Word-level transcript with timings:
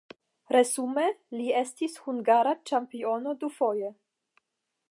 Resume 0.53 1.03
li 1.41 1.45
estis 1.59 1.99
hungara 2.05 2.55
ĉampiono 2.71 3.35
dufoje. 3.45 3.93